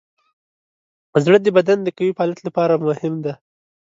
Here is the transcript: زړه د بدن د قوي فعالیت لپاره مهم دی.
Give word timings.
زړه 1.23 1.37
د 1.41 1.47
بدن 1.57 1.77
د 1.83 1.87
قوي 1.97 2.13
فعالیت 2.17 2.41
لپاره 2.47 2.81
مهم 2.87 3.13
دی. 3.23 3.33